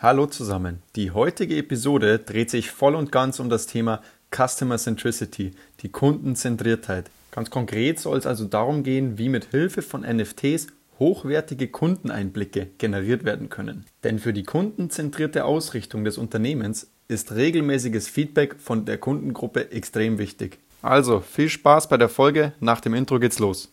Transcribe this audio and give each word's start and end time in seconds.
Hallo 0.00 0.26
zusammen. 0.26 0.80
Die 0.94 1.10
heutige 1.10 1.56
Episode 1.56 2.20
dreht 2.20 2.50
sich 2.50 2.70
voll 2.70 2.94
und 2.94 3.10
ganz 3.10 3.40
um 3.40 3.48
das 3.48 3.66
Thema 3.66 4.00
Customer 4.30 4.78
Centricity, 4.78 5.50
die 5.80 5.88
Kundenzentriertheit. 5.88 7.10
Ganz 7.32 7.50
konkret 7.50 7.98
soll 7.98 8.16
es 8.16 8.24
also 8.24 8.44
darum 8.44 8.84
gehen, 8.84 9.18
wie 9.18 9.28
mit 9.28 9.46
Hilfe 9.46 9.82
von 9.82 10.02
NFTs 10.02 10.68
hochwertige 11.00 11.66
Kundeneinblicke 11.66 12.68
generiert 12.78 13.24
werden 13.24 13.48
können. 13.48 13.86
Denn 14.04 14.20
für 14.20 14.32
die 14.32 14.44
kundenzentrierte 14.44 15.44
Ausrichtung 15.44 16.04
des 16.04 16.16
Unternehmens 16.16 16.92
ist 17.08 17.32
regelmäßiges 17.32 18.06
Feedback 18.06 18.54
von 18.60 18.84
der 18.84 18.98
Kundengruppe 18.98 19.72
extrem 19.72 20.18
wichtig. 20.18 20.60
Also 20.80 21.18
viel 21.18 21.48
Spaß 21.48 21.88
bei 21.88 21.96
der 21.96 22.08
Folge, 22.08 22.52
nach 22.60 22.80
dem 22.80 22.94
Intro 22.94 23.18
geht's 23.18 23.40
los. 23.40 23.72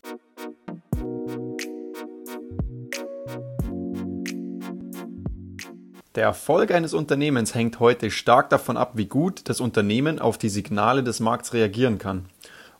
Der 6.15 6.23
Erfolg 6.23 6.71
eines 6.71 6.93
Unternehmens 6.93 7.53
hängt 7.53 7.81
heute 7.81 8.09
stark 8.09 8.49
davon 8.49 8.77
ab, 8.77 8.93
wie 8.95 9.07
gut 9.07 9.49
das 9.49 9.59
Unternehmen 9.59 10.19
auf 10.19 10.37
die 10.37 10.47
Signale 10.47 11.03
des 11.03 11.19
Markts 11.19 11.53
reagieren 11.53 11.97
kann. 11.97 12.25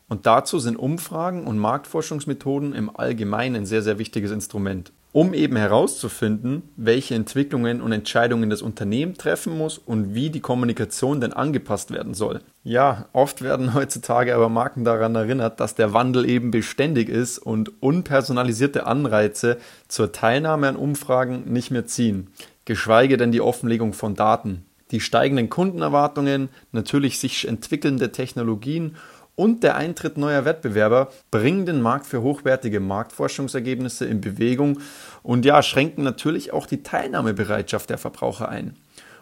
Und 0.08 0.24
dazu 0.24 0.58
sind 0.58 0.76
Umfragen 0.76 1.46
und 1.46 1.58
Marktforschungsmethoden 1.58 2.72
im 2.72 2.96
Allgemeinen 2.96 3.56
ein 3.56 3.66
sehr, 3.66 3.82
sehr 3.82 3.98
wichtiges 3.98 4.30
Instrument, 4.30 4.92
um 5.12 5.34
eben 5.34 5.56
herauszufinden, 5.56 6.62
welche 6.76 7.14
Entwicklungen 7.14 7.82
und 7.82 7.92
Entscheidungen 7.92 8.48
das 8.48 8.62
Unternehmen 8.62 9.18
treffen 9.18 9.58
muss 9.58 9.76
und 9.76 10.14
wie 10.14 10.30
die 10.30 10.40
Kommunikation 10.40 11.20
denn 11.20 11.34
angepasst 11.34 11.90
werden 11.90 12.14
soll. 12.14 12.40
Ja, 12.62 13.06
oft 13.12 13.42
werden 13.42 13.74
heutzutage 13.74 14.34
aber 14.34 14.48
Marken 14.48 14.84
daran 14.84 15.14
erinnert, 15.14 15.60
dass 15.60 15.74
der 15.74 15.92
Wandel 15.92 16.26
eben 16.26 16.50
beständig 16.50 17.10
ist 17.10 17.38
und 17.38 17.82
unpersonalisierte 17.82 18.86
Anreize 18.86 19.58
zur 19.88 20.12
Teilnahme 20.12 20.68
an 20.68 20.76
Umfragen 20.76 21.52
nicht 21.52 21.70
mehr 21.70 21.86
ziehen 21.86 22.30
geschweige 22.66 23.16
denn 23.16 23.32
die 23.32 23.40
Offenlegung 23.40 23.94
von 23.94 24.14
Daten. 24.14 24.66
Die 24.90 25.00
steigenden 25.00 25.48
Kundenerwartungen, 25.48 26.50
natürlich 26.72 27.18
sich 27.18 27.48
entwickelnde 27.48 28.12
Technologien 28.12 28.96
und 29.34 29.62
der 29.62 29.76
Eintritt 29.76 30.16
neuer 30.16 30.44
Wettbewerber 30.44 31.10
bringen 31.30 31.66
den 31.66 31.82
Markt 31.82 32.06
für 32.06 32.22
hochwertige 32.22 32.80
Marktforschungsergebnisse 32.80 34.04
in 34.06 34.20
Bewegung 34.20 34.80
und 35.22 35.44
ja, 35.44 35.62
schränken 35.62 36.04
natürlich 36.04 36.52
auch 36.52 36.66
die 36.66 36.82
Teilnahmebereitschaft 36.82 37.90
der 37.90 37.98
Verbraucher 37.98 38.48
ein. 38.48 38.76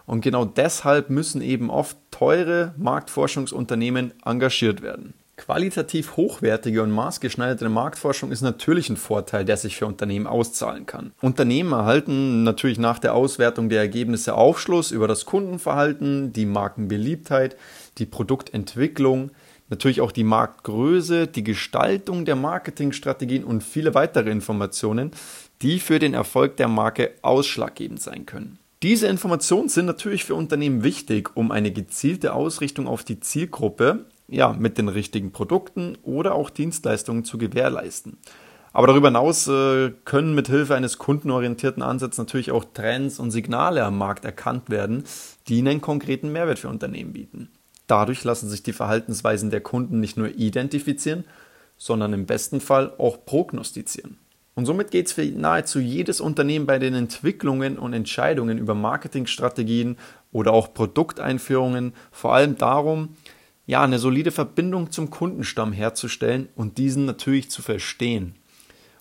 Und 0.07 0.21
genau 0.21 0.45
deshalb 0.45 1.09
müssen 1.09 1.41
eben 1.41 1.71
oft 1.71 1.97
teure 2.11 2.75
Marktforschungsunternehmen 2.77 4.13
engagiert 4.25 4.83
werden. 4.83 5.15
Qualitativ 5.37 6.17
hochwertige 6.17 6.83
und 6.83 6.93
maßgeschneiderte 6.93 7.69
Marktforschung 7.69 8.31
ist 8.31 8.43
natürlich 8.43 8.89
ein 8.89 8.97
Vorteil, 8.97 9.45
der 9.45 9.57
sich 9.57 9.77
für 9.77 9.87
Unternehmen 9.87 10.29
auszahlen 10.29 10.87
kann. 10.87 11.13
Unternehmen 11.21 11.73
erhalten 11.73 12.45
natürlich 12.45 12.79
nach 12.79 13.01
der 13.01 13.15
Auswertung 13.15 13.69
der 13.69 13.81
Ergebnisse 13.81 14.35
Aufschluss 14.35 14.93
über 14.93 15.09
das 15.09 15.25
Kundenverhalten, 15.25 16.33
die 16.33 16.47
Markenbeliebtheit, 16.47 17.57
die 17.99 18.07
Produktentwicklung, 18.07 19.33
natürlich 19.71 20.01
auch 20.01 20.13
die 20.13 20.25
Marktgröße, 20.25 21.27
die 21.27 21.43
Gestaltung 21.43 22.25
der 22.25 22.37
Marketingstrategien 22.37 23.43
und 23.43 23.65
viele 23.65 23.95
weitere 23.95 24.31
Informationen, 24.31 25.11
die 25.63 25.81
für 25.81 25.99
den 25.99 26.15
Erfolg 26.15 26.57
der 26.59 26.69
Marke 26.69 27.13
ausschlaggebend 27.23 28.01
sein 28.01 28.25
können. 28.25 28.59
Diese 28.85 29.07
Informationen 29.09 29.69
sind 29.69 29.87
natürlich 29.87 30.25
für 30.25 30.35
Unternehmen 30.35 30.85
wichtig, 30.85 31.37
um 31.37 31.51
eine 31.51 31.73
gezielte 31.73 32.35
Ausrichtung 32.35 32.87
auf 32.87 33.03
die 33.03 33.19
Zielgruppe 33.19 34.05
ja, 34.29 34.53
mit 34.53 34.79
den 34.79 34.89
richtigen 34.89 35.33
Produkten 35.33 35.99
oder 36.03 36.35
auch 36.35 36.51
Dienstleistungen 36.51 37.25
zu 37.25 37.39
gewährleisten. 37.39 38.19
Aber 38.73 38.89
darüber 38.89 39.09
hinaus 39.09 39.47
äh, 39.47 39.93
können 40.05 40.35
mit 40.35 40.49
Hilfe 40.49 40.75
eines 40.75 40.99
kundenorientierten 40.99 41.83
Ansatzes 41.83 42.19
natürlich 42.19 42.51
auch 42.51 42.65
Trends 42.75 43.21
und 43.21 43.31
Signale 43.31 43.85
am 43.85 43.97
Markt 43.97 44.25
erkannt 44.25 44.69
werden, 44.69 45.05
die 45.47 45.61
einen 45.61 45.81
konkreten 45.81 46.33
Mehrwert 46.33 46.59
für 46.59 46.69
Unternehmen 46.69 47.13
bieten. 47.13 47.51
Dadurch 47.87 48.25
lassen 48.25 48.49
sich 48.49 48.65
die 48.65 48.73
Verhaltensweisen 48.73 49.51
der 49.51 49.61
Kunden 49.61 50.01
nicht 50.01 50.17
nur 50.17 50.29
identifizieren, 50.29 51.25
sondern 51.77 52.13
im 52.13 52.27
besten 52.27 52.61
Fall 52.61 52.93
auch 52.99 53.25
prognostizieren. 53.25 54.19
Und 54.57 54.67
somit 54.67 54.91
geht 54.91 55.07
es 55.07 55.13
für 55.13 55.25
nahezu 55.25 55.81
jedes 55.81 56.21
Unternehmen 56.21 56.67
bei 56.67 56.79
den 56.79 56.95
Entwicklungen 56.95 57.79
und 57.79 57.93
Entscheidungen 57.93 58.59
über 58.59 58.75
Marketingstrategien 58.75 59.99
oder 60.33 60.53
auch 60.53 60.73
Produkteinführungen 60.75 61.93
vor 62.13 62.35
allem 62.35 62.57
darum, 62.57 63.17
ja, 63.67 63.83
eine 63.83 63.99
solide 63.99 64.31
Verbindung 64.31 64.91
zum 64.91 65.11
Kundenstamm 65.11 65.73
herzustellen 65.73 66.49
und 66.55 66.79
diesen 66.79 67.05
natürlich 67.07 67.51
zu 67.51 67.63
verstehen. 67.63 68.35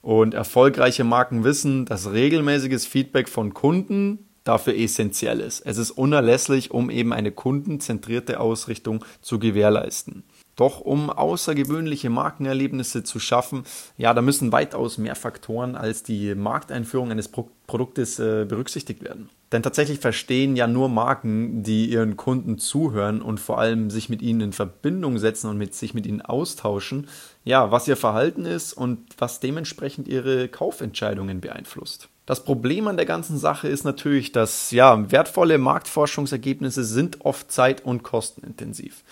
Und 0.01 0.33
erfolgreiche 0.33 1.03
Marken 1.03 1.43
wissen, 1.43 1.85
dass 1.85 2.11
regelmäßiges 2.11 2.85
Feedback 2.85 3.29
von 3.29 3.53
Kunden 3.53 4.19
dafür 4.43 4.75
essentiell 4.75 5.39
ist. 5.39 5.61
Es 5.61 5.77
ist 5.77 5.91
unerlässlich, 5.91 6.71
um 6.71 6.89
eben 6.89 7.13
eine 7.13 7.31
kundenzentrierte 7.31 8.39
Ausrichtung 8.39 9.05
zu 9.21 9.39
gewährleisten. 9.39 10.23
Doch 10.55 10.81
um 10.81 11.09
außergewöhnliche 11.09 12.09
Markenerlebnisse 12.09 13.03
zu 13.03 13.19
schaffen, 13.19 13.63
ja, 13.97 14.13
da 14.13 14.21
müssen 14.21 14.51
weitaus 14.51 14.97
mehr 14.97 15.15
Faktoren 15.15 15.75
als 15.75 16.03
die 16.03 16.35
Markteinführung 16.35 17.11
eines 17.11 17.27
Pro 17.27 17.49
Produktes 17.65 18.19
äh, 18.19 18.45
berücksichtigt 18.47 19.03
werden. 19.03 19.29
Denn 19.53 19.63
tatsächlich 19.63 19.99
verstehen 19.99 20.57
ja 20.57 20.67
nur 20.67 20.89
Marken, 20.89 21.63
die 21.63 21.85
ihren 21.85 22.17
Kunden 22.17 22.57
zuhören 22.57 23.21
und 23.21 23.39
vor 23.39 23.57
allem 23.57 23.89
sich 23.89 24.09
mit 24.09 24.21
ihnen 24.21 24.41
in 24.41 24.51
Verbindung 24.51 25.17
setzen 25.17 25.49
und 25.49 25.57
mit 25.57 25.73
sich 25.73 25.93
mit 25.93 26.05
ihnen 26.05 26.21
austauschen, 26.21 27.07
ja, 27.45 27.71
was 27.71 27.87
ihr 27.87 27.95
Verhalten 27.95 28.45
ist 28.45 28.73
und 28.73 28.99
was 29.17 29.39
dementsprechend 29.39 30.09
ihre 30.09 30.49
Kaufentscheidungen 30.49 31.39
beeinflusst. 31.39 32.09
Das 32.25 32.43
Problem 32.43 32.87
an 32.87 32.97
der 32.97 33.05
ganzen 33.05 33.37
Sache 33.37 33.67
ist 33.67 33.83
natürlich, 33.83 34.31
dass 34.31 34.71
ja, 34.71 35.11
wertvolle 35.11 35.57
Marktforschungsergebnisse 35.57 36.83
sind 36.83 37.23
oft 37.25 37.51
zeit- 37.51 37.85
und 37.85 38.03
kostenintensiv. 38.03 39.03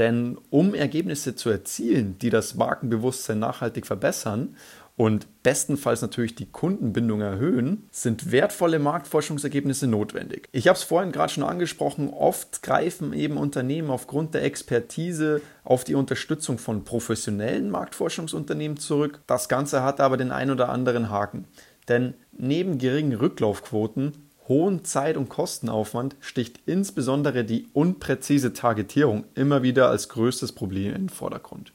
Denn 0.00 0.38
um 0.48 0.74
Ergebnisse 0.74 1.36
zu 1.36 1.50
erzielen, 1.50 2.18
die 2.18 2.30
das 2.30 2.54
Markenbewusstsein 2.54 3.38
nachhaltig 3.38 3.86
verbessern 3.86 4.56
und 4.96 5.42
bestenfalls 5.42 6.00
natürlich 6.00 6.34
die 6.34 6.50
Kundenbindung 6.50 7.20
erhöhen, 7.20 7.86
sind 7.90 8.32
wertvolle 8.32 8.78
Marktforschungsergebnisse 8.78 9.86
notwendig. 9.86 10.48
Ich 10.52 10.68
habe 10.68 10.78
es 10.78 10.84
vorhin 10.84 11.12
gerade 11.12 11.34
schon 11.34 11.44
angesprochen, 11.44 12.08
oft 12.08 12.62
greifen 12.62 13.12
eben 13.12 13.36
Unternehmen 13.36 13.90
aufgrund 13.90 14.32
der 14.32 14.42
Expertise 14.42 15.42
auf 15.64 15.84
die 15.84 15.94
Unterstützung 15.94 16.56
von 16.56 16.82
professionellen 16.84 17.68
Marktforschungsunternehmen 17.68 18.78
zurück. 18.78 19.20
Das 19.26 19.50
Ganze 19.50 19.82
hat 19.82 20.00
aber 20.00 20.16
den 20.16 20.32
ein 20.32 20.50
oder 20.50 20.70
anderen 20.70 21.10
Haken. 21.10 21.44
Denn 21.88 22.14
neben 22.32 22.78
geringen 22.78 23.12
Rücklaufquoten 23.12 24.29
hohen 24.50 24.84
Zeit- 24.84 25.16
und 25.16 25.30
Kostenaufwand 25.30 26.16
sticht 26.20 26.60
insbesondere 26.66 27.44
die 27.44 27.68
unpräzise 27.72 28.52
Targetierung 28.52 29.24
immer 29.34 29.62
wieder 29.62 29.88
als 29.88 30.10
größtes 30.10 30.52
Problem 30.52 30.88
in 30.88 31.02
den 31.02 31.08
Vordergrund. 31.08 31.72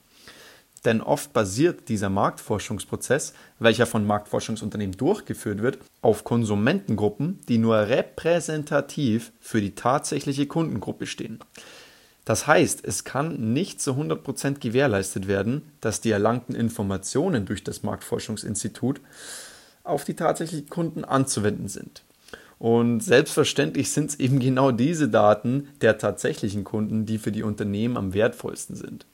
Denn 0.84 1.02
oft 1.02 1.34
basiert 1.34 1.90
dieser 1.90 2.10
Marktforschungsprozess, 2.10 3.34
welcher 3.58 3.88
von 3.88 4.06
Marktforschungsunternehmen 4.06 4.96
durchgeführt 4.96 5.64
wird, 5.64 5.80
auf 6.02 6.24
Konsumentengruppen, 6.24 7.40
die 7.48 7.58
nur 7.58 7.78
repräsentativ 7.78 9.32
für 9.40 9.62
die 9.62 9.74
tatsächliche 9.74 10.46
Kundengruppe 10.46 11.08
stehen. 11.08 11.40
Das 12.26 12.46
heißt, 12.46 12.84
es 12.84 13.04
kann 13.04 13.54
nicht 13.54 13.82
zu 13.82 13.94
100% 13.94 14.60
gewährleistet 14.60 15.28
werden, 15.28 15.72
dass 15.80 16.02
die 16.02 16.12
erlangten 16.12 16.56
Informationen 16.56 17.46
durch 17.46 17.64
das 17.64 17.84
Marktforschungsinstitut 17.84 19.00
auf 19.84 20.04
die 20.04 20.16
tatsächlichen 20.16 20.70
Kunden 20.70 21.06
anzuwenden 21.06 21.68
sind. 21.68 22.04
Und 22.66 23.02
selbstverständlich 23.02 23.92
sind 23.92 24.10
es 24.10 24.20
eben 24.20 24.40
genau 24.40 24.72
diese 24.72 25.08
Daten 25.08 25.68
der 25.82 26.00
tatsächlichen 26.00 26.64
Kunden, 26.64 27.06
die 27.06 27.20
für 27.20 27.32
die 27.32 27.44
Unternehmen 27.44 27.96
am 27.96 28.16
wertvollsten 28.16 28.76
sind. 28.76 29.06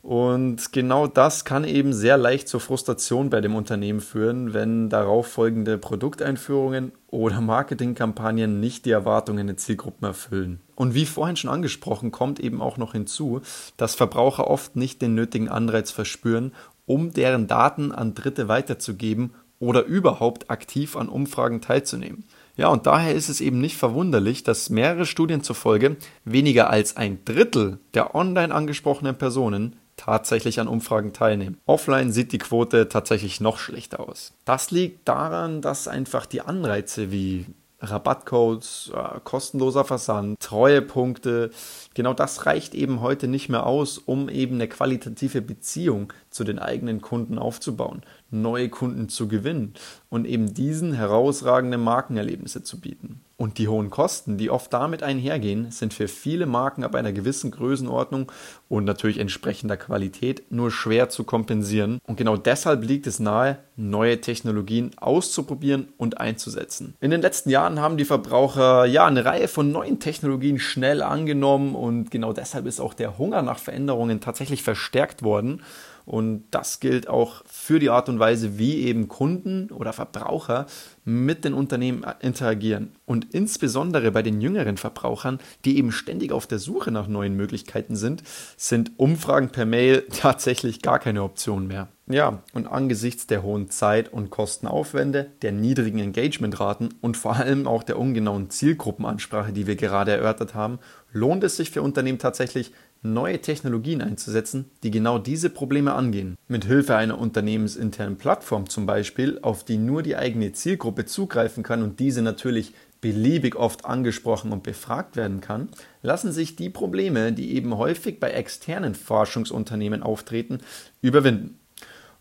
Und 0.00 0.72
genau 0.72 1.06
das 1.06 1.44
kann 1.44 1.64
eben 1.64 1.92
sehr 1.92 2.16
leicht 2.16 2.48
zur 2.48 2.60
Frustration 2.60 3.28
bei 3.28 3.42
dem 3.42 3.54
Unternehmen 3.54 4.00
führen, 4.00 4.54
wenn 4.54 4.88
darauf 4.88 5.26
folgende 5.26 5.76
Produkteinführungen 5.76 6.92
oder 7.08 7.42
Marketingkampagnen 7.42 8.60
nicht 8.60 8.86
die 8.86 8.92
Erwartungen 8.92 9.46
der 9.46 9.58
Zielgruppen 9.58 10.08
erfüllen. 10.08 10.60
Und 10.74 10.94
wie 10.94 11.04
vorhin 11.04 11.36
schon 11.36 11.50
angesprochen, 11.50 12.10
kommt 12.10 12.40
eben 12.40 12.62
auch 12.62 12.78
noch 12.78 12.92
hinzu, 12.92 13.42
dass 13.76 13.94
Verbraucher 13.94 14.46
oft 14.46 14.74
nicht 14.76 15.02
den 15.02 15.14
nötigen 15.14 15.50
Anreiz 15.50 15.90
verspüren, 15.90 16.54
um 16.86 17.12
deren 17.12 17.46
Daten 17.46 17.92
an 17.92 18.14
Dritte 18.14 18.48
weiterzugeben 18.48 19.34
oder 19.58 19.84
überhaupt 19.84 20.48
aktiv 20.50 20.96
an 20.96 21.10
Umfragen 21.10 21.60
teilzunehmen. 21.60 22.24
Ja, 22.56 22.68
und 22.68 22.86
daher 22.86 23.14
ist 23.14 23.28
es 23.28 23.40
eben 23.40 23.60
nicht 23.60 23.76
verwunderlich, 23.76 24.42
dass 24.42 24.70
mehrere 24.70 25.06
Studien 25.06 25.42
zufolge 25.42 25.96
weniger 26.24 26.70
als 26.70 26.96
ein 26.96 27.24
Drittel 27.24 27.78
der 27.94 28.14
online 28.14 28.54
angesprochenen 28.54 29.16
Personen 29.16 29.76
tatsächlich 29.96 30.60
an 30.60 30.68
Umfragen 30.68 31.12
teilnehmen. 31.12 31.58
Offline 31.66 32.10
sieht 32.10 32.32
die 32.32 32.38
Quote 32.38 32.88
tatsächlich 32.88 33.40
noch 33.40 33.58
schlechter 33.58 34.00
aus. 34.00 34.32
Das 34.44 34.70
liegt 34.70 35.06
daran, 35.08 35.60
dass 35.60 35.88
einfach 35.88 36.26
die 36.26 36.40
Anreize 36.40 37.10
wie 37.10 37.46
Rabattcodes, 37.80 38.92
äh, 38.94 39.20
kostenloser 39.24 39.84
Versand, 39.84 40.40
Treuepunkte. 40.40 41.50
Genau 41.94 42.12
das 42.14 42.46
reicht 42.46 42.74
eben 42.74 43.00
heute 43.00 43.26
nicht 43.26 43.48
mehr 43.48 43.66
aus, 43.66 43.98
um 43.98 44.28
eben 44.28 44.56
eine 44.56 44.68
qualitative 44.68 45.40
Beziehung 45.42 46.12
zu 46.30 46.44
den 46.44 46.58
eigenen 46.58 47.00
Kunden 47.00 47.38
aufzubauen. 47.38 48.02
Neue 48.30 48.68
Kunden 48.68 49.08
zu 49.08 49.28
gewinnen 49.28 49.74
und 50.08 50.26
eben 50.26 50.54
diesen 50.54 50.92
herausragende 50.92 51.78
Markenerlebnisse 51.78 52.62
zu 52.62 52.80
bieten. 52.80 53.20
Und 53.40 53.56
die 53.56 53.68
hohen 53.68 53.88
Kosten, 53.88 54.36
die 54.36 54.50
oft 54.50 54.70
damit 54.70 55.02
einhergehen, 55.02 55.70
sind 55.70 55.94
für 55.94 56.08
viele 56.08 56.44
Marken 56.44 56.84
ab 56.84 56.94
einer 56.94 57.10
gewissen 57.10 57.50
Größenordnung 57.50 58.30
und 58.68 58.84
natürlich 58.84 59.16
entsprechender 59.16 59.78
Qualität 59.78 60.42
nur 60.52 60.70
schwer 60.70 61.08
zu 61.08 61.24
kompensieren. 61.24 62.00
Und 62.06 62.16
genau 62.16 62.36
deshalb 62.36 62.84
liegt 62.84 63.06
es 63.06 63.18
nahe, 63.18 63.56
neue 63.76 64.20
Technologien 64.20 64.90
auszuprobieren 64.98 65.88
und 65.96 66.20
einzusetzen. 66.20 66.92
In 67.00 67.10
den 67.10 67.22
letzten 67.22 67.48
Jahren 67.48 67.80
haben 67.80 67.96
die 67.96 68.04
Verbraucher 68.04 68.84
ja 68.84 69.06
eine 69.06 69.24
Reihe 69.24 69.48
von 69.48 69.72
neuen 69.72 70.00
Technologien 70.00 70.58
schnell 70.58 71.00
angenommen 71.00 71.74
und 71.74 72.10
genau 72.10 72.34
deshalb 72.34 72.66
ist 72.66 72.78
auch 72.78 72.92
der 72.92 73.16
Hunger 73.16 73.40
nach 73.40 73.58
Veränderungen 73.58 74.20
tatsächlich 74.20 74.62
verstärkt 74.62 75.22
worden. 75.22 75.62
Und 76.10 76.42
das 76.50 76.80
gilt 76.80 77.06
auch 77.06 77.44
für 77.46 77.78
die 77.78 77.88
Art 77.88 78.08
und 78.08 78.18
Weise, 78.18 78.58
wie 78.58 78.80
eben 78.80 79.06
Kunden 79.06 79.70
oder 79.70 79.92
Verbraucher 79.92 80.66
mit 81.04 81.44
den 81.44 81.54
Unternehmen 81.54 82.04
interagieren. 82.18 82.96
Und 83.06 83.32
insbesondere 83.32 84.10
bei 84.10 84.24
den 84.24 84.40
jüngeren 84.40 84.76
Verbrauchern, 84.76 85.38
die 85.64 85.78
eben 85.78 85.92
ständig 85.92 86.32
auf 86.32 86.48
der 86.48 86.58
Suche 86.58 86.90
nach 86.90 87.06
neuen 87.06 87.36
Möglichkeiten 87.36 87.94
sind, 87.94 88.24
sind 88.56 88.90
Umfragen 88.96 89.50
per 89.50 89.66
Mail 89.66 90.04
tatsächlich 90.10 90.82
gar 90.82 90.98
keine 90.98 91.22
Option 91.22 91.68
mehr. 91.68 91.86
Ja, 92.08 92.42
und 92.54 92.66
angesichts 92.66 93.28
der 93.28 93.44
hohen 93.44 93.70
Zeit- 93.70 94.12
und 94.12 94.30
Kostenaufwände, 94.30 95.30
der 95.42 95.52
niedrigen 95.52 96.00
Engagementraten 96.00 96.92
und 97.00 97.16
vor 97.16 97.36
allem 97.36 97.68
auch 97.68 97.84
der 97.84 98.00
ungenauen 98.00 98.50
Zielgruppenansprache, 98.50 99.52
die 99.52 99.68
wir 99.68 99.76
gerade 99.76 100.10
erörtert 100.10 100.56
haben, 100.56 100.80
lohnt 101.12 101.44
es 101.44 101.56
sich 101.56 101.70
für 101.70 101.82
Unternehmen 101.82 102.18
tatsächlich, 102.18 102.72
neue 103.02 103.40
Technologien 103.40 104.02
einzusetzen, 104.02 104.70
die 104.82 104.90
genau 104.90 105.18
diese 105.18 105.50
Probleme 105.50 105.94
angehen. 105.94 106.36
Mit 106.48 106.64
Hilfe 106.64 106.96
einer 106.96 107.18
unternehmensinternen 107.18 108.16
Plattform 108.16 108.68
zum 108.68 108.86
Beispiel, 108.86 109.38
auf 109.42 109.64
die 109.64 109.78
nur 109.78 110.02
die 110.02 110.16
eigene 110.16 110.52
Zielgruppe 110.52 111.06
zugreifen 111.06 111.62
kann 111.62 111.82
und 111.82 112.00
diese 112.00 112.22
natürlich 112.22 112.72
beliebig 113.00 113.56
oft 113.56 113.86
angesprochen 113.86 114.52
und 114.52 114.62
befragt 114.62 115.16
werden 115.16 115.40
kann, 115.40 115.68
lassen 116.02 116.32
sich 116.32 116.56
die 116.56 116.68
Probleme, 116.68 117.32
die 117.32 117.54
eben 117.54 117.78
häufig 117.78 118.20
bei 118.20 118.30
externen 118.30 118.94
Forschungsunternehmen 118.94 120.02
auftreten, 120.02 120.58
überwinden. 121.00 121.58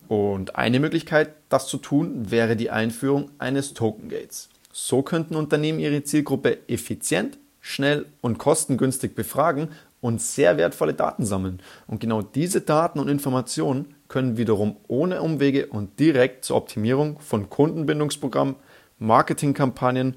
Und 0.08 0.56
eine 0.56 0.80
Möglichkeit, 0.80 1.32
das 1.50 1.68
zu 1.68 1.78
tun, 1.78 2.32
wäre 2.32 2.56
die 2.56 2.72
Einführung 2.72 3.30
eines 3.38 3.74
Token 3.74 4.10
Gates. 4.10 4.50
So 4.72 5.02
könnten 5.02 5.36
Unternehmen 5.36 5.80
ihre 5.80 6.04
Zielgruppe 6.04 6.58
effizient, 6.68 7.38
schnell 7.60 8.06
und 8.22 8.38
kostengünstig 8.38 9.14
befragen 9.14 9.70
und 10.02 10.22
sehr 10.22 10.58
wertvolle 10.58 10.94
Daten 10.94 11.26
sammeln. 11.26 11.62
Und 11.88 12.00
genau 12.00 12.22
diese 12.22 12.62
Daten 12.62 13.00
und 13.00 13.10
Informationen 13.10 13.96
können 14.08 14.38
wiederum 14.38 14.78
ohne 14.88 15.22
Umwege 15.22 15.68
und 15.68 16.00
direkt 16.00 16.46
zur 16.46 16.58
Optimierung 16.58 17.20
von 17.20 17.50
Kundenbindungsprogrammen, 17.50 18.56
Marketingkampagnen 18.98 20.16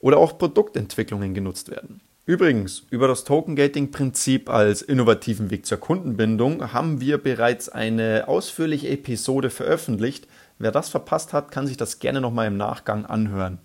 oder 0.00 0.18
auch 0.18 0.38
Produktentwicklungen 0.38 1.34
genutzt 1.34 1.70
werden. 1.70 2.00
Übrigens, 2.26 2.84
über 2.90 3.06
das 3.06 3.24
Token 3.24 3.54
Gating 3.54 3.90
Prinzip 3.90 4.48
als 4.48 4.80
innovativen 4.80 5.50
Weg 5.50 5.66
zur 5.66 5.76
Kundenbindung 5.76 6.72
haben 6.72 7.00
wir 7.00 7.18
bereits 7.18 7.68
eine 7.68 8.24
ausführliche 8.28 8.88
Episode 8.88 9.50
veröffentlicht. 9.50 10.26
Wer 10.58 10.72
das 10.72 10.88
verpasst 10.88 11.34
hat, 11.34 11.50
kann 11.50 11.66
sich 11.66 11.76
das 11.76 11.98
gerne 11.98 12.22
nochmal 12.22 12.46
im 12.46 12.56
Nachgang 12.56 13.04
anhören. 13.04 13.58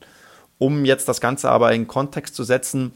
Um 0.57 0.83
jetzt 0.83 1.07
das 1.07 1.21
Ganze 1.21 1.49
aber 1.49 1.71
in 1.71 1.87
Kontext 1.87 2.35
zu 2.35 2.43
setzen, 2.43 2.91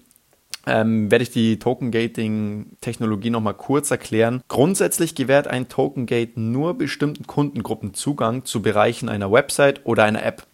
ähm, 0.66 1.12
werde 1.12 1.24
ich 1.24 1.32
die 1.32 1.60
Token 1.60 1.92
Gating 1.92 2.78
Technologie 2.82 3.30
nochmal 3.30 3.54
kurz 3.54 3.92
erklären. 3.92 4.42
Grundsätzlich 4.48 5.16
gewährt 5.16 5.48
ein 5.48 5.68
Token 5.68 6.06
Gate 6.06 6.38
nur 6.38 6.78
bestimmten 6.78 7.28
Kundengruppen 7.28 7.94
Zugang 7.94 8.46
zu 8.46 8.62
Bereichen 8.62 9.10
einer 9.10 9.32
Website 9.32 9.82
oder 9.86 10.04
einer 10.04 10.24
App. 10.24 10.46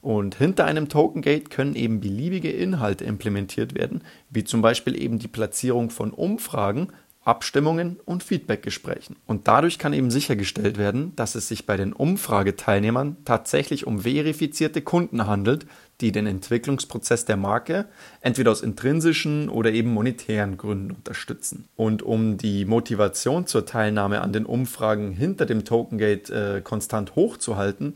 Und 0.00 0.36
hinter 0.36 0.64
einem 0.64 0.88
Token 0.88 1.22
Gate 1.22 1.50
können 1.50 1.74
eben 1.74 2.00
beliebige 2.00 2.50
Inhalte 2.50 3.04
implementiert 3.04 3.74
werden, 3.74 4.02
wie 4.30 4.44
zum 4.44 4.62
Beispiel 4.62 5.00
eben 5.00 5.18
die 5.18 5.28
Platzierung 5.28 5.90
von 5.90 6.12
Umfragen, 6.12 6.88
Abstimmungen 7.24 8.00
und 8.04 8.22
Feedbackgesprächen. 8.22 9.16
Und 9.26 9.48
dadurch 9.48 9.78
kann 9.78 9.92
eben 9.92 10.10
sichergestellt 10.10 10.78
werden, 10.78 11.14
dass 11.16 11.34
es 11.34 11.48
sich 11.48 11.66
bei 11.66 11.76
den 11.76 11.92
Umfrageteilnehmern 11.92 13.18
tatsächlich 13.24 13.86
um 13.86 14.00
verifizierte 14.00 14.80
Kunden 14.80 15.26
handelt, 15.26 15.66
die 16.00 16.12
den 16.12 16.26
Entwicklungsprozess 16.26 17.24
der 17.24 17.36
Marke 17.36 17.86
entweder 18.20 18.52
aus 18.52 18.62
intrinsischen 18.62 19.48
oder 19.48 19.72
eben 19.72 19.92
monetären 19.92 20.56
Gründen 20.56 20.92
unterstützen. 20.92 21.68
Und 21.76 22.02
um 22.02 22.38
die 22.38 22.64
Motivation 22.64 23.46
zur 23.46 23.66
Teilnahme 23.66 24.22
an 24.22 24.32
den 24.32 24.46
Umfragen 24.46 25.12
hinter 25.12 25.44
dem 25.44 25.64
Tokengate 25.64 26.56
äh, 26.56 26.60
konstant 26.62 27.14
hochzuhalten, 27.16 27.94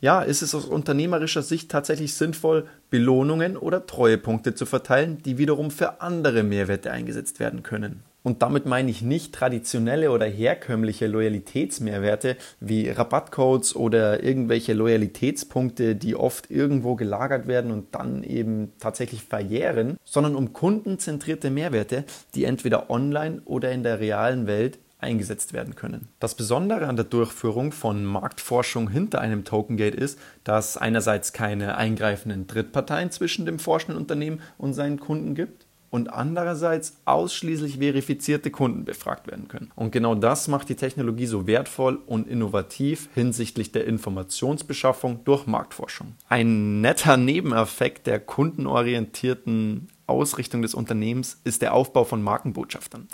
ja, 0.00 0.22
ist 0.22 0.42
es 0.42 0.54
aus 0.54 0.64
unternehmerischer 0.64 1.42
Sicht 1.42 1.70
tatsächlich 1.70 2.14
sinnvoll, 2.14 2.68
Belohnungen 2.90 3.56
oder 3.56 3.84
Treuepunkte 3.86 4.54
zu 4.54 4.64
verteilen, 4.64 5.18
die 5.24 5.38
wiederum 5.38 5.72
für 5.72 6.00
andere 6.00 6.44
Mehrwerte 6.44 6.92
eingesetzt 6.92 7.40
werden 7.40 7.64
können. 7.64 8.04
Und 8.28 8.42
damit 8.42 8.66
meine 8.66 8.90
ich 8.90 9.00
nicht 9.00 9.34
traditionelle 9.34 10.10
oder 10.10 10.26
herkömmliche 10.26 11.06
Loyalitätsmehrwerte 11.06 12.36
wie 12.60 12.90
Rabattcodes 12.90 13.74
oder 13.74 14.22
irgendwelche 14.22 14.74
Loyalitätspunkte, 14.74 15.96
die 15.96 16.14
oft 16.14 16.50
irgendwo 16.50 16.94
gelagert 16.94 17.46
werden 17.46 17.70
und 17.70 17.94
dann 17.94 18.22
eben 18.22 18.72
tatsächlich 18.80 19.22
verjähren, 19.22 19.96
sondern 20.04 20.36
um 20.36 20.52
kundenzentrierte 20.52 21.48
Mehrwerte, 21.48 22.04
die 22.34 22.44
entweder 22.44 22.90
online 22.90 23.40
oder 23.46 23.72
in 23.72 23.82
der 23.82 23.98
realen 23.98 24.46
Welt 24.46 24.78
eingesetzt 24.98 25.54
werden 25.54 25.74
können. 25.74 26.08
Das 26.20 26.34
Besondere 26.34 26.86
an 26.86 26.96
der 26.96 27.06
Durchführung 27.06 27.72
von 27.72 28.04
Marktforschung 28.04 28.90
hinter 28.90 29.22
einem 29.22 29.44
Tokengate 29.44 29.96
ist, 29.96 30.18
dass 30.44 30.76
einerseits 30.76 31.32
keine 31.32 31.78
eingreifenden 31.78 32.46
Drittparteien 32.46 33.10
zwischen 33.10 33.46
dem 33.46 33.58
forschenden 33.58 33.98
Unternehmen 33.98 34.42
und 34.58 34.74
seinen 34.74 35.00
Kunden 35.00 35.34
gibt 35.34 35.67
und 35.90 36.12
andererseits 36.12 36.98
ausschließlich 37.04 37.78
verifizierte 37.78 38.50
Kunden 38.50 38.84
befragt 38.84 39.26
werden 39.26 39.48
können. 39.48 39.70
Und 39.74 39.90
genau 39.90 40.14
das 40.14 40.48
macht 40.48 40.68
die 40.68 40.74
Technologie 40.74 41.26
so 41.26 41.46
wertvoll 41.46 41.98
und 42.06 42.28
innovativ 42.28 43.08
hinsichtlich 43.14 43.72
der 43.72 43.86
Informationsbeschaffung 43.86 45.24
durch 45.24 45.46
Marktforschung. 45.46 46.14
Ein 46.28 46.80
netter 46.80 47.16
Nebeneffekt 47.16 48.06
der 48.06 48.20
kundenorientierten 48.20 49.88
Ausrichtung 50.06 50.62
des 50.62 50.74
Unternehmens 50.74 51.40
ist 51.44 51.62
der 51.62 51.74
Aufbau 51.74 52.04
von 52.04 52.22
Markenbotschaftern. 52.22 53.08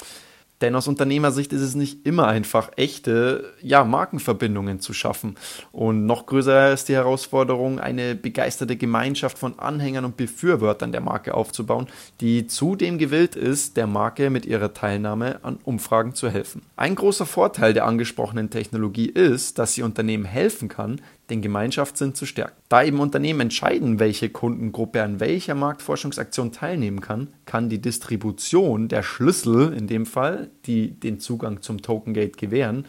Denn 0.64 0.76
aus 0.76 0.88
Unternehmersicht 0.88 1.52
ist 1.52 1.60
es 1.60 1.74
nicht 1.74 2.06
immer 2.06 2.26
einfach, 2.26 2.70
echte 2.76 3.52
ja, 3.60 3.84
Markenverbindungen 3.84 4.80
zu 4.80 4.94
schaffen. 4.94 5.36
Und 5.72 6.06
noch 6.06 6.24
größer 6.24 6.72
ist 6.72 6.88
die 6.88 6.94
Herausforderung, 6.94 7.78
eine 7.78 8.14
begeisterte 8.14 8.74
Gemeinschaft 8.74 9.36
von 9.36 9.58
Anhängern 9.58 10.06
und 10.06 10.16
Befürwortern 10.16 10.90
der 10.90 11.02
Marke 11.02 11.34
aufzubauen, 11.34 11.88
die 12.22 12.46
zudem 12.46 12.96
gewillt 12.96 13.36
ist, 13.36 13.76
der 13.76 13.86
Marke 13.86 14.30
mit 14.30 14.46
ihrer 14.46 14.72
Teilnahme 14.72 15.38
an 15.44 15.58
Umfragen 15.64 16.14
zu 16.14 16.30
helfen. 16.30 16.62
Ein 16.76 16.94
großer 16.94 17.26
Vorteil 17.26 17.74
der 17.74 17.84
angesprochenen 17.84 18.48
Technologie 18.48 19.10
ist, 19.10 19.58
dass 19.58 19.74
sie 19.74 19.82
Unternehmen 19.82 20.24
helfen 20.24 20.70
kann, 20.70 20.98
den 21.30 21.42
Gemeinschaftssinn 21.42 22.14
zu 22.14 22.26
stärken. 22.26 22.56
Da 22.68 22.82
eben 22.82 23.00
Unternehmen 23.00 23.40
entscheiden, 23.40 23.98
welche 23.98 24.28
Kundengruppe 24.28 25.02
an 25.02 25.20
welcher 25.20 25.54
Marktforschungsaktion 25.54 26.52
teilnehmen 26.52 27.00
kann, 27.00 27.28
kann 27.46 27.68
die 27.68 27.80
Distribution 27.80 28.88
der 28.88 29.02
Schlüssel, 29.02 29.72
in 29.72 29.86
dem 29.86 30.06
Fall, 30.06 30.50
die 30.66 30.90
den 30.90 31.20
Zugang 31.20 31.62
zum 31.62 31.82
Token 31.82 32.14
Gate 32.14 32.36
gewähren, 32.36 32.86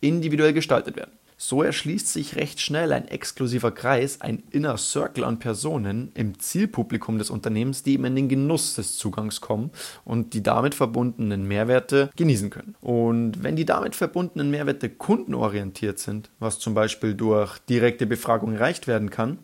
individuell 0.00 0.52
gestaltet 0.52 0.96
werden. 0.96 1.12
So 1.44 1.64
erschließt 1.64 2.06
sich 2.06 2.36
recht 2.36 2.60
schnell 2.60 2.92
ein 2.92 3.08
exklusiver 3.08 3.72
Kreis, 3.72 4.20
ein 4.20 4.44
Inner 4.52 4.76
Circle 4.76 5.24
an 5.24 5.40
Personen 5.40 6.12
im 6.14 6.38
Zielpublikum 6.38 7.18
des 7.18 7.30
Unternehmens, 7.30 7.82
die 7.82 7.94
eben 7.94 8.04
in 8.04 8.14
den 8.14 8.28
Genuss 8.28 8.76
des 8.76 8.96
Zugangs 8.96 9.40
kommen 9.40 9.72
und 10.04 10.34
die 10.34 10.44
damit 10.44 10.76
verbundenen 10.76 11.48
Mehrwerte 11.48 12.10
genießen 12.14 12.50
können. 12.50 12.76
Und 12.80 13.42
wenn 13.42 13.56
die 13.56 13.64
damit 13.64 13.96
verbundenen 13.96 14.52
Mehrwerte 14.52 14.88
kundenorientiert 14.88 15.98
sind, 15.98 16.30
was 16.38 16.60
zum 16.60 16.74
Beispiel 16.74 17.14
durch 17.14 17.58
direkte 17.68 18.06
Befragung 18.06 18.54
erreicht 18.54 18.86
werden 18.86 19.10
kann, 19.10 19.38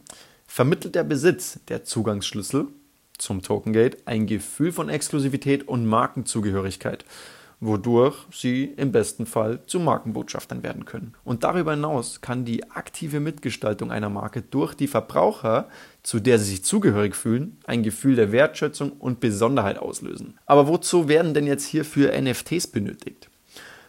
vermittelt 0.46 0.94
der 0.94 1.02
Besitz 1.02 1.58
der 1.66 1.82
Zugangsschlüssel 1.82 2.68
zum 3.18 3.42
Tokengate 3.42 3.98
ein 4.04 4.28
Gefühl 4.28 4.70
von 4.70 4.88
Exklusivität 4.88 5.66
und 5.66 5.84
Markenzugehörigkeit 5.84 7.04
wodurch 7.60 8.26
sie 8.30 8.64
im 8.76 8.92
besten 8.92 9.26
Fall 9.26 9.60
zu 9.66 9.80
Markenbotschaftern 9.80 10.62
werden 10.62 10.84
können. 10.84 11.14
Und 11.24 11.44
darüber 11.44 11.72
hinaus 11.72 12.20
kann 12.20 12.44
die 12.44 12.70
aktive 12.70 13.20
Mitgestaltung 13.20 13.90
einer 13.90 14.10
Marke 14.10 14.42
durch 14.42 14.74
die 14.74 14.86
Verbraucher, 14.86 15.68
zu 16.02 16.20
der 16.20 16.38
sie 16.38 16.50
sich 16.50 16.64
zugehörig 16.64 17.16
fühlen, 17.16 17.58
ein 17.66 17.82
Gefühl 17.82 18.16
der 18.16 18.32
Wertschätzung 18.32 18.92
und 18.92 19.20
Besonderheit 19.20 19.78
auslösen. 19.78 20.38
Aber 20.46 20.68
wozu 20.68 21.08
werden 21.08 21.34
denn 21.34 21.46
jetzt 21.46 21.66
hierfür 21.66 22.18
NFTs 22.20 22.68
benötigt? 22.68 23.28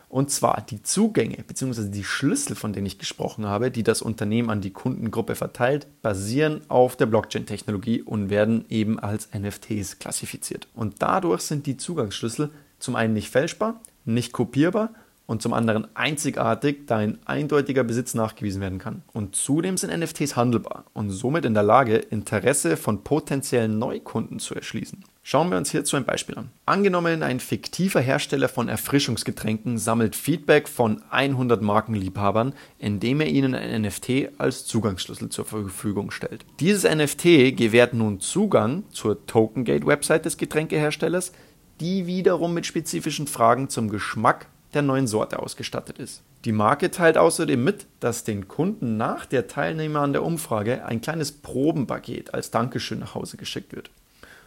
Und 0.09 0.31
zwar 0.31 0.65
die 0.67 0.81
Zugänge 0.81 1.37
bzw. 1.47 1.89
die 1.89 2.03
Schlüssel, 2.03 2.55
von 2.55 2.73
denen 2.73 2.87
ich 2.87 2.97
gesprochen 2.97 3.45
habe, 3.45 3.69
die 3.69 3.83
das 3.83 4.01
Unternehmen 4.01 4.49
an 4.49 4.59
die 4.59 4.71
Kundengruppe 4.71 5.35
verteilt, 5.35 5.85
basieren 6.01 6.61
auf 6.67 6.95
der 6.95 7.05
Blockchain-Technologie 7.05 8.01
und 8.01 8.31
werden 8.31 8.65
eben 8.69 8.99
als 8.99 9.29
NFTs 9.37 9.99
klassifiziert. 9.99 10.67
Und 10.73 10.95
dadurch 11.03 11.41
sind 11.41 11.67
die 11.67 11.77
Zugangsschlüssel 11.77 12.49
zum 12.79 12.95
einen 12.95 13.13
nicht 13.13 13.29
fälschbar, 13.29 13.81
nicht 14.05 14.33
kopierbar 14.33 14.91
und 15.29 15.43
zum 15.43 15.53
anderen 15.53 15.87
einzigartig, 15.95 16.87
da 16.87 16.97
ein 16.97 17.19
eindeutiger 17.25 17.83
Besitz 17.83 18.15
nachgewiesen 18.15 18.61
werden 18.61 18.79
kann. 18.79 19.03
Und 19.13 19.35
zudem 19.35 19.77
sind 19.77 19.95
NFTs 19.95 20.35
handelbar 20.35 20.85
und 20.93 21.11
somit 21.11 21.45
in 21.45 21.53
der 21.53 21.61
Lage, 21.61 21.97
Interesse 21.97 22.77
von 22.77 23.03
potenziellen 23.03 23.77
Neukunden 23.77 24.39
zu 24.39 24.55
erschließen. 24.55 25.03
Schauen 25.21 25.51
wir 25.51 25.57
uns 25.59 25.69
hierzu 25.69 25.95
ein 25.97 26.05
Beispiel 26.05 26.35
an. 26.35 26.49
Angenommen, 26.65 27.21
ein 27.21 27.39
fiktiver 27.39 27.99
Hersteller 27.99 28.49
von 28.49 28.67
Erfrischungsgetränken 28.67 29.77
sammelt 29.77 30.15
Feedback 30.15 30.67
von 30.67 31.03
100 31.11 31.61
Markenliebhabern, 31.61 32.53
indem 32.79 33.21
er 33.21 33.27
ihnen 33.27 33.53
ein 33.53 33.83
NFT 33.83 34.39
als 34.39 34.65
Zugangsschlüssel 34.65 35.29
zur 35.29 35.45
Verfügung 35.45 36.09
stellt. 36.09 36.43
Dieses 36.59 36.91
NFT 36.91 37.55
gewährt 37.55 37.93
nun 37.93 38.19
Zugang 38.19 38.85
zur 38.89 39.27
Tokengate-Website 39.27 40.25
des 40.25 40.37
Getränkeherstellers, 40.37 41.33
die 41.79 42.07
wiederum 42.07 42.53
mit 42.53 42.65
spezifischen 42.65 43.27
Fragen 43.27 43.69
zum 43.69 43.89
Geschmack 43.89 44.47
der 44.73 44.81
neuen 44.81 45.07
Sorte 45.07 45.39
ausgestattet 45.39 45.97
ist. 45.97 46.21
Die 46.45 46.51
Marke 46.51 46.91
teilt 46.91 47.17
außerdem 47.17 47.61
mit, 47.61 47.85
dass 47.99 48.23
den 48.23 48.47
Kunden 48.47 48.97
nach 48.97 49.25
der 49.25 49.47
Teilnahme 49.47 49.99
an 49.99 50.13
der 50.13 50.23
Umfrage 50.23 50.85
ein 50.85 51.01
kleines 51.01 51.31
Probenpaket 51.31 52.33
als 52.33 52.51
Dankeschön 52.51 52.99
nach 52.99 53.15
Hause 53.15 53.37
geschickt 53.37 53.75
wird. 53.75 53.89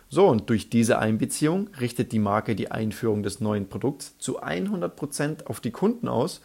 So, 0.08 0.26
und 0.28 0.48
durch 0.50 0.68
diese 0.70 0.98
Einbeziehung 0.98 1.68
richtet 1.80 2.12
die 2.12 2.18
Marke 2.18 2.54
die 2.54 2.70
Einführung 2.70 3.22
des 3.22 3.40
neuen 3.40 3.68
Produkts 3.68 4.16
zu 4.18 4.42
100% 4.42 5.46
auf 5.46 5.60
die 5.60 5.70
Kunden 5.70 6.08
aus, 6.08 6.42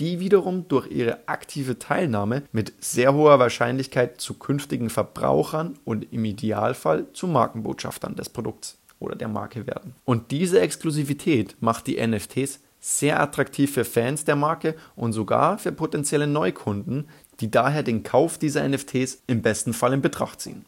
die 0.00 0.18
wiederum 0.18 0.66
durch 0.66 0.88
ihre 0.90 1.28
aktive 1.28 1.78
Teilnahme 1.78 2.42
mit 2.50 2.72
sehr 2.80 3.14
hoher 3.14 3.38
Wahrscheinlichkeit 3.38 4.20
zu 4.20 4.34
künftigen 4.34 4.90
Verbrauchern 4.90 5.78
und 5.84 6.12
im 6.12 6.24
Idealfall 6.24 7.06
zu 7.12 7.28
Markenbotschaftern 7.28 8.16
des 8.16 8.28
Produkts 8.28 8.78
oder 8.98 9.16
der 9.16 9.28
Marke 9.28 9.66
werden. 9.66 9.94
Und 10.04 10.30
diese 10.30 10.60
Exklusivität 10.60 11.56
macht 11.60 11.86
die 11.86 12.04
NFTs 12.04 12.60
sehr 12.80 13.20
attraktiv 13.20 13.72
für 13.72 13.84
Fans 13.84 14.24
der 14.24 14.36
Marke 14.36 14.74
und 14.94 15.12
sogar 15.12 15.58
für 15.58 15.72
potenzielle 15.72 16.26
Neukunden, 16.26 17.08
die 17.40 17.50
daher 17.50 17.82
den 17.82 18.02
Kauf 18.02 18.36
dieser 18.36 18.68
NFTs 18.68 19.22
im 19.26 19.42
besten 19.42 19.72
Fall 19.72 19.94
in 19.94 20.02
Betracht 20.02 20.40
ziehen. 20.40 20.66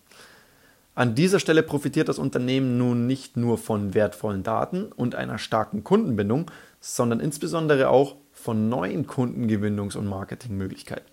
An 0.95 1.15
dieser 1.15 1.41
Stelle 1.41 1.63
profitiert 1.63 2.09
das 2.09 2.19
Unternehmen 2.19 2.79
nun 2.79 3.07
nicht 3.07 3.37
nur 3.37 3.59
von 3.59 3.93
wertvollen 3.93 4.43
Daten 4.43 4.87
und 4.93 5.15
einer 5.15 5.37
starken 5.37 5.85
Kundenbindung, 5.85 6.51
sondern 6.81 7.21
insbesondere 7.21 7.91
auch 7.91 8.17
von 8.33 8.71
neuen 8.71 9.07
Kundengewinnungs- 9.07 9.99
und 9.99 10.07
Marketingmöglichkeiten. 10.07 11.05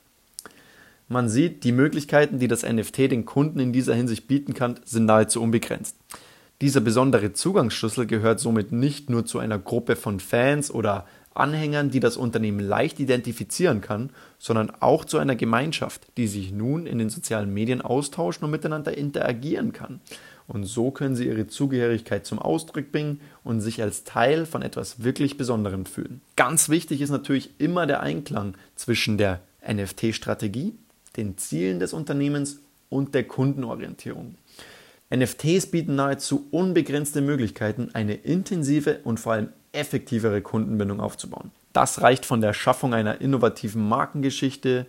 Man 1.09 1.27
sieht, 1.27 1.65
die 1.65 1.73
Möglichkeiten, 1.73 2.39
die 2.39 2.47
das 2.47 2.63
NFT 2.63 3.11
den 3.11 3.25
Kunden 3.25 3.59
in 3.59 3.73
dieser 3.73 3.93
Hinsicht 3.93 4.25
bieten 4.27 4.53
kann, 4.53 4.79
sind 4.85 5.05
nahezu 5.05 5.41
unbegrenzt. 5.41 5.97
Dieser 6.63 6.79
besondere 6.79 7.33
Zugangsschlüssel 7.33 8.05
gehört 8.05 8.39
somit 8.39 8.71
nicht 8.71 9.09
nur 9.09 9.25
zu 9.25 9.39
einer 9.39 9.59
Gruppe 9.59 9.97
von 9.97 10.21
Fans 10.21 10.71
oder 10.71 11.05
Anhängern, 11.33 11.89
die 11.89 11.99
das 11.99 12.15
Unternehmen 12.15 12.61
leicht 12.61 13.01
identifizieren 13.01 13.81
kann, 13.81 14.11
sondern 14.39 14.71
auch 14.79 15.03
zu 15.03 15.17
einer 15.17 15.35
Gemeinschaft, 15.35 16.07
die 16.15 16.25
sich 16.25 16.53
nun 16.53 16.85
in 16.85 16.99
den 16.99 17.09
sozialen 17.09 17.53
Medien 17.53 17.81
austauschen 17.81 18.45
und 18.45 18.51
miteinander 18.51 18.97
interagieren 18.97 19.73
kann. 19.73 19.99
Und 20.47 20.63
so 20.63 20.89
können 20.89 21.17
sie 21.17 21.27
ihre 21.27 21.47
Zugehörigkeit 21.47 22.25
zum 22.25 22.39
Ausdruck 22.39 22.93
bringen 22.93 23.19
und 23.43 23.59
sich 23.59 23.81
als 23.81 24.05
Teil 24.05 24.45
von 24.45 24.61
etwas 24.61 25.03
wirklich 25.03 25.35
Besonderem 25.35 25.85
fühlen. 25.85 26.21
Ganz 26.37 26.69
wichtig 26.69 27.01
ist 27.01 27.09
natürlich 27.09 27.49
immer 27.57 27.87
der 27.87 27.99
Einklang 27.99 28.55
zwischen 28.77 29.17
der 29.17 29.41
NFT-Strategie, 29.69 30.75
den 31.17 31.37
Zielen 31.37 31.81
des 31.81 31.91
Unternehmens 31.91 32.61
und 32.87 33.13
der 33.15 33.25
Kundenorientierung. 33.25 34.35
NFTs 35.13 35.67
bieten 35.67 35.95
nahezu 35.95 36.47
unbegrenzte 36.51 37.21
Möglichkeiten, 37.21 37.89
eine 37.93 38.15
intensive 38.15 38.99
und 39.03 39.19
vor 39.19 39.33
allem 39.33 39.49
effektivere 39.71 40.41
Kundenbindung 40.41 40.99
aufzubauen. 40.99 41.51
Das 41.71 42.01
reicht 42.01 42.25
von 42.25 42.41
der 42.41 42.53
Schaffung 42.53 42.93
einer 42.93 43.21
innovativen 43.21 43.87
Markengeschichte 43.87 44.85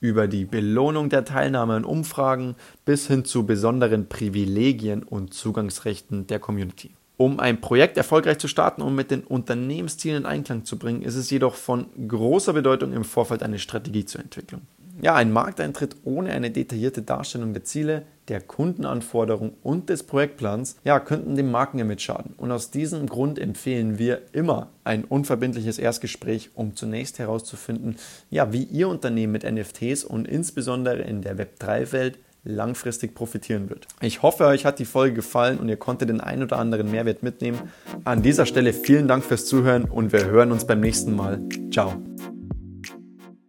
über 0.00 0.28
die 0.28 0.44
Belohnung 0.44 1.10
der 1.10 1.24
Teilnahme 1.24 1.74
an 1.74 1.84
Umfragen 1.84 2.56
bis 2.84 3.06
hin 3.06 3.24
zu 3.24 3.44
besonderen 3.44 4.08
Privilegien 4.08 5.02
und 5.02 5.34
Zugangsrechten 5.34 6.26
der 6.26 6.38
Community. 6.38 6.90
Um 7.16 7.38
ein 7.38 7.60
Projekt 7.60 7.98
erfolgreich 7.98 8.38
zu 8.38 8.48
starten 8.48 8.80
und 8.80 8.94
mit 8.94 9.10
den 9.10 9.22
Unternehmenszielen 9.24 10.22
in 10.22 10.26
Einklang 10.26 10.64
zu 10.64 10.78
bringen, 10.78 11.02
ist 11.02 11.16
es 11.16 11.28
jedoch 11.28 11.54
von 11.54 11.86
großer 12.08 12.54
Bedeutung, 12.54 12.94
im 12.94 13.04
Vorfeld 13.04 13.42
eine 13.42 13.58
Strategie 13.58 14.06
zu 14.06 14.16
entwickeln. 14.16 14.66
Ja, 15.02 15.14
ein 15.14 15.32
Markteintritt 15.32 15.96
ohne 16.04 16.30
eine 16.30 16.50
detaillierte 16.50 17.02
Darstellung 17.02 17.52
der 17.52 17.64
Ziele, 17.64 18.02
der 18.28 18.40
Kundenanforderungen 18.40 19.54
und 19.62 19.88
des 19.88 20.02
Projektplans, 20.02 20.76
ja, 20.84 21.00
könnten 21.00 21.36
dem 21.36 21.50
Markenimage 21.50 22.00
schaden. 22.00 22.34
Und 22.36 22.52
aus 22.52 22.70
diesem 22.70 23.06
Grund 23.06 23.38
empfehlen 23.38 23.98
wir 23.98 24.22
immer 24.32 24.68
ein 24.84 25.04
unverbindliches 25.04 25.78
Erstgespräch, 25.78 26.50
um 26.54 26.76
zunächst 26.76 27.18
herauszufinden, 27.18 27.96
ja, 28.30 28.52
wie 28.52 28.64
Ihr 28.64 28.88
Unternehmen 28.88 29.32
mit 29.32 29.50
NFTs 29.50 30.04
und 30.04 30.28
insbesondere 30.28 31.02
in 31.02 31.22
der 31.22 31.36
Web3-Welt 31.36 32.18
langfristig 32.44 33.14
profitieren 33.14 33.68
wird. 33.68 33.86
Ich 34.00 34.22
hoffe, 34.22 34.46
euch 34.46 34.64
hat 34.64 34.78
die 34.78 34.84
Folge 34.84 35.16
gefallen 35.16 35.58
und 35.58 35.68
ihr 35.68 35.76
konntet 35.76 36.08
den 36.08 36.20
ein 36.20 36.42
oder 36.42 36.58
anderen 36.58 36.90
Mehrwert 36.90 37.22
mitnehmen. 37.22 37.58
An 38.04 38.22
dieser 38.22 38.46
Stelle 38.46 38.72
vielen 38.72 39.08
Dank 39.08 39.24
fürs 39.24 39.44
Zuhören 39.46 39.84
und 39.84 40.12
wir 40.12 40.24
hören 40.26 40.52
uns 40.52 40.66
beim 40.66 40.80
nächsten 40.80 41.14
Mal. 41.14 41.40
Ciao. 41.70 42.00